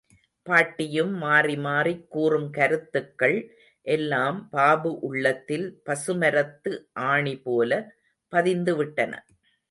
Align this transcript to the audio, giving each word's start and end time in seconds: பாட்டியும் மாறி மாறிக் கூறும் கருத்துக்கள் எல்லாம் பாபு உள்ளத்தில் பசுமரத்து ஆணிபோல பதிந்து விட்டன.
பாட்டியும் 0.45 1.11
மாறி 1.13 1.55
மாறிக் 1.57 2.05
கூறும் 2.09 2.47
கருத்துக்கள் 2.49 3.35
எல்லாம் 3.87 4.49
பாபு 4.49 4.99
உள்ளத்தில் 4.99 5.67
பசுமரத்து 5.85 6.71
ஆணிபோல 7.05 7.81
பதிந்து 8.33 8.75
விட்டன. 8.75 9.13